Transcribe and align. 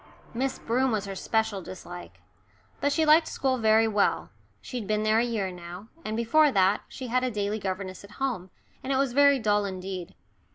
Miss 0.33 0.57
Broom 0.57 0.89
was 0.91 1.05
her 1.05 1.13
special 1.13 1.61
dislike. 1.61 2.21
But 2.79 2.91
she 2.91 3.05
liked 3.05 3.27
school 3.27 3.59
very 3.59 3.87
well, 3.87 4.31
she'd 4.59 4.87
been 4.87 5.03
there 5.03 5.19
a 5.19 5.23
year 5.23 5.51
now, 5.51 5.89
and 6.03 6.17
before 6.17 6.51
that 6.51 6.81
she 6.87 7.05
had 7.09 7.23
a 7.23 7.29
daily 7.29 7.59
governess 7.59 8.03
at 8.03 8.13
home, 8.17 8.49
and 8.83 8.91
it 8.91 8.95
was 8.97 9.13
very 9.13 9.37
dull 9.37 9.63
indeed. 9.63 10.15